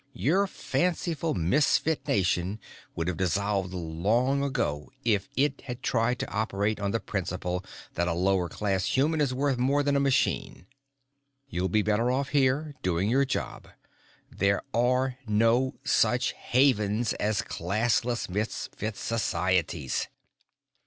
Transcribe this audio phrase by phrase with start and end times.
[0.15, 2.59] Your fanciful Misfit nation
[2.95, 8.07] would have dissolved long ago if it had tried to operate on the principle that
[8.07, 10.65] a lower class human is worth more than a machine.
[11.49, 13.67] "You'll be better off here, doing your job;
[14.31, 20.07] there are no such havens as Classless Misfit societies."